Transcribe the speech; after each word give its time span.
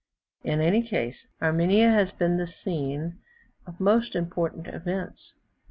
In 0.43 0.61
any 0.61 0.81
case, 0.81 1.27
Armenia 1.43 1.91
has 1.91 2.11
been 2.11 2.37
the 2.37 2.47
scene 2.47 3.19
of 3.67 3.79
most 3.79 4.15
important 4.15 4.65
events. 4.65 5.33